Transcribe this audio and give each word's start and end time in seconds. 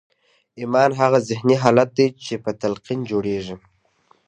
ایمان 0.59 0.91
هغه 1.01 1.19
ذهني 1.29 1.55
حالت 1.63 1.89
دی 1.97 2.07
چې 2.25 2.33
په 2.43 2.51
تلقین 2.61 2.99
جوړېږي 3.11 3.55